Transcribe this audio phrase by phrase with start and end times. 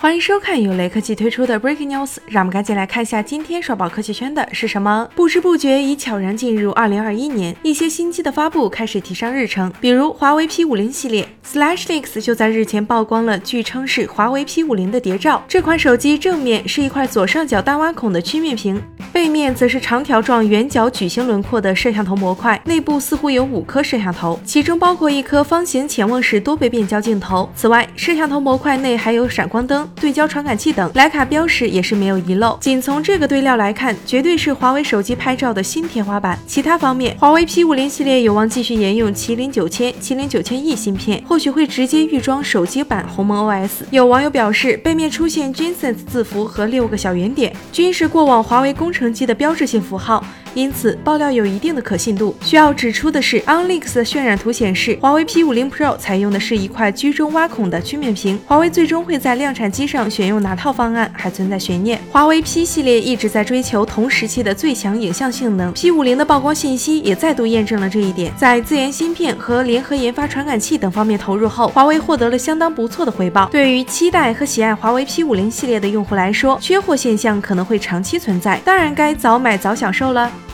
[0.00, 5.08] 欢迎收看由雷科技推出的 Breaking News，让我们赶紧来看一下今天刷爆科技圈的是什么。
[5.16, 15.42] 不知不觉已悄然进入2021年，一些新机的发布开始提上日程，比如华为 P50 系列，SlashLeaks 就在日前曝光了据称是华为 P50 的谍照。
[15.48, 18.80] 这款手机正面是一块左上角单挖孔的曲面屏，
[19.12, 27.50] 背面则是长条状圆角矩形轮廓的摄像头模块，内部似乎有五颗摄像头，其中包括一颗方形潜望式多倍变焦镜头。
[27.56, 29.88] 此外，摄像头模块内还有闪光灯。
[29.98, 32.56] 对焦传感器等，徕卡标识也是没有遗漏。
[32.60, 36.38] 仅从这个堆料来看，绝对是华为手机拍照的新天花板。
[36.46, 43.70] 其他方面，华为 P50 系列有望继续沿用麒麟九千、麒麟九千 E 芯片，或许会直接预装手机版鸿蒙 OS。
[43.90, 50.24] 有网友表示，背面出现 Genesis 字符和六个小圆点，均是过往华为工程机的标志性符号。
[50.54, 52.34] 因此，爆料有一定的可信度。
[52.42, 58.40] 需要指出的是，OnLeaks 的渲染图显示，华为 P50 Pro 采用的是一块居中挖孔的曲面屏。
[58.46, 62.00] 华为最终会在量产机上选用哪套方案，还存在悬念。
[62.10, 68.32] 华为 P 系列一直在追求同时期的最强影像性能，P50 的曝光信息也再度验证了这一点。
[68.36, 73.48] 在自研芯片和联合研发传感器等方面投入后，华为获得了相当不错的回报。
[73.52, 80.47] 对于期待和喜爱华为 P50 系列的用户来说，缺货现象可能会长期存在，当然该早买早享受了。